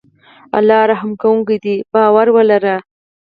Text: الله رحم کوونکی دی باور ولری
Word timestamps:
الله 0.57 0.79
رحم 0.91 1.09
کوونکی 1.21 1.57
دی 1.63 1.75
باور 1.93 2.27
ولری 2.35 2.75